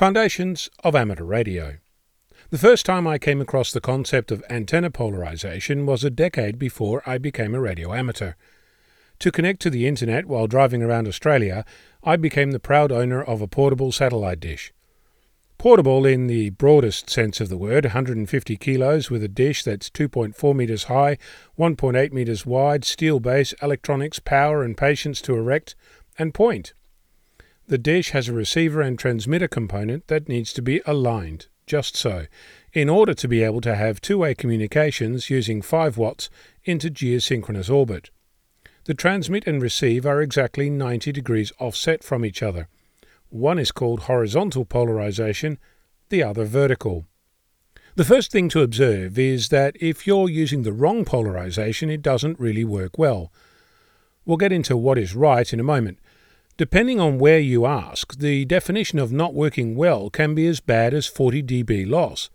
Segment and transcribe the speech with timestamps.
[0.00, 1.76] Foundations of Amateur Radio.
[2.48, 7.02] The first time I came across the concept of antenna polarization was a decade before
[7.04, 8.32] I became a radio amateur.
[9.18, 11.66] To connect to the internet while driving around Australia,
[12.02, 14.72] I became the proud owner of a portable satellite dish.
[15.58, 20.56] Portable in the broadest sense of the word, 150 kilos with a dish that's 2.4
[20.56, 21.18] metres high,
[21.58, 25.74] 1.8 metres wide, steel base, electronics, power and patience to erect
[26.18, 26.72] and point.
[27.70, 32.26] The dish has a receiver and transmitter component that needs to be aligned, just so,
[32.72, 36.30] in order to be able to have two way communications using 5 watts
[36.64, 38.10] into geosynchronous orbit.
[38.86, 42.66] The transmit and receive are exactly 90 degrees offset from each other.
[43.28, 45.56] One is called horizontal polarization,
[46.08, 47.06] the other vertical.
[47.94, 52.40] The first thing to observe is that if you're using the wrong polarization, it doesn't
[52.40, 53.32] really work well.
[54.24, 56.00] We'll get into what is right in a moment.
[56.60, 60.92] Depending on where you ask, the definition of not working well can be as bad
[60.92, 62.28] as 40 dB loss.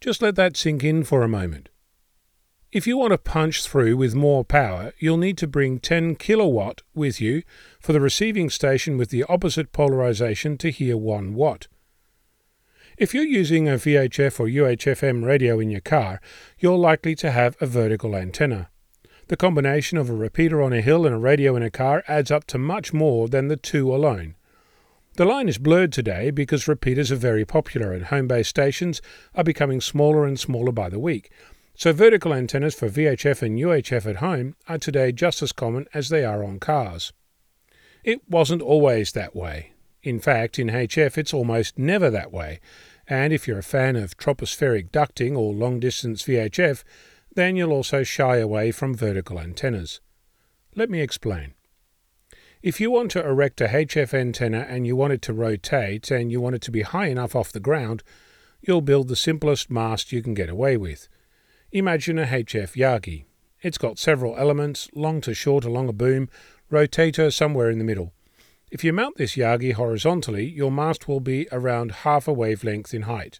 [0.00, 1.68] Just let that sink in for a moment.
[2.72, 6.82] If you want to punch through with more power, you'll need to bring 10 kilowatt
[6.96, 7.44] with you
[7.78, 11.68] for the receiving station with the opposite polarization to hear 1 watt.
[12.96, 16.20] If you're using a VHF or UHF FM radio in your car,
[16.58, 18.70] you're likely to have a vertical antenna.
[19.28, 22.30] The combination of a repeater on a hill and a radio in a car adds
[22.30, 24.36] up to much more than the two alone.
[25.16, 29.02] The line is blurred today because repeaters are very popular and home based stations
[29.34, 31.30] are becoming smaller and smaller by the week.
[31.74, 36.08] So vertical antennas for VHF and UHF at home are today just as common as
[36.08, 37.12] they are on cars.
[38.02, 39.72] It wasn't always that way.
[40.02, 42.60] In fact, in HF it's almost never that way.
[43.06, 46.82] And if you're a fan of tropospheric ducting or long distance VHF,
[47.38, 50.00] then you'll also shy away from vertical antennas.
[50.74, 51.54] Let me explain.
[52.64, 56.32] If you want to erect a HF antenna and you want it to rotate and
[56.32, 58.02] you want it to be high enough off the ground,
[58.60, 61.08] you'll build the simplest mast you can get away with.
[61.70, 63.26] Imagine a HF Yagi.
[63.62, 66.28] It's got several elements, long to short along a boom,
[66.72, 68.12] rotator somewhere in the middle.
[68.72, 73.02] If you mount this Yagi horizontally, your mast will be around half a wavelength in
[73.02, 73.38] height.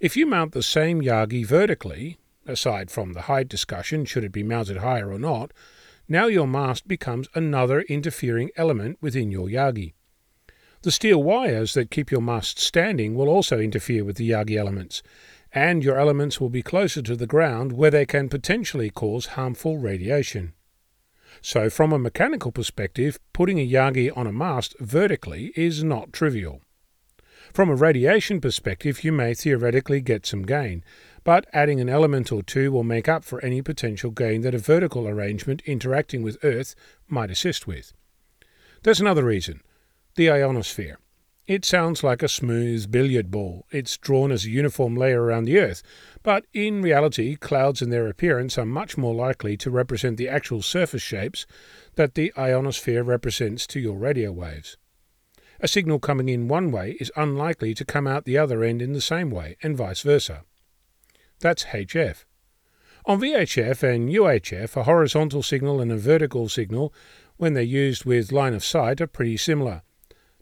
[0.00, 2.18] If you mount the same Yagi vertically,
[2.50, 5.52] aside from the height discussion, should it be mounted higher or not,
[6.08, 9.92] now your mast becomes another interfering element within your Yagi.
[10.82, 15.02] The steel wires that keep your mast standing will also interfere with the Yagi elements,
[15.52, 19.78] and your elements will be closer to the ground where they can potentially cause harmful
[19.78, 20.52] radiation.
[21.42, 26.60] So, from a mechanical perspective, putting a Yagi on a mast vertically is not trivial.
[27.52, 30.84] From a radiation perspective, you may theoretically get some gain,
[31.24, 34.58] but adding an element or two will make up for any potential gain that a
[34.58, 36.76] vertical arrangement interacting with Earth
[37.08, 37.92] might assist with.
[38.82, 39.62] There's another reason
[40.14, 40.98] the ionosphere.
[41.46, 43.66] It sounds like a smooth billiard ball.
[43.72, 45.82] It's drawn as a uniform layer around the Earth,
[46.22, 50.62] but in reality, clouds and their appearance are much more likely to represent the actual
[50.62, 51.46] surface shapes
[51.96, 54.76] that the ionosphere represents to your radio waves.
[55.62, 58.94] A signal coming in one way is unlikely to come out the other end in
[58.94, 60.44] the same way, and vice versa.
[61.40, 62.24] That's HF.
[63.04, 66.94] On VHF and UHF, a horizontal signal and a vertical signal,
[67.36, 69.82] when they're used with line of sight, are pretty similar.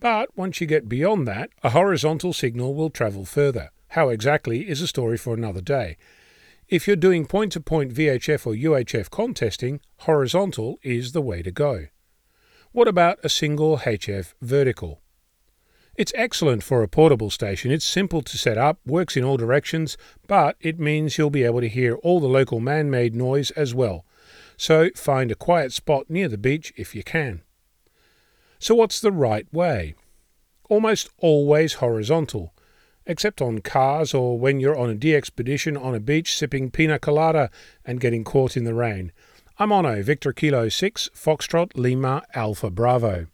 [0.00, 3.70] But once you get beyond that, a horizontal signal will travel further.
[3.88, 5.96] How exactly is a story for another day.
[6.68, 11.52] If you're doing point to point VHF or UHF contesting, horizontal is the way to
[11.52, 11.86] go.
[12.72, 15.00] What about a single HF vertical?
[15.96, 17.70] It's excellent for a portable station.
[17.70, 19.96] It's simple to set up, works in all directions,
[20.26, 23.76] but it means you'll be able to hear all the local man made noise as
[23.76, 24.04] well.
[24.56, 27.42] So find a quiet spot near the beach if you can.
[28.58, 29.94] So, what's the right way?
[30.68, 32.52] Almost always horizontal,
[33.06, 37.50] except on cars or when you're on a expedition on a beach sipping pina colada
[37.84, 39.12] and getting caught in the rain.
[39.58, 43.22] I'm Onno, Victor Kilo 6, Foxtrot Lima Alpha Bravo.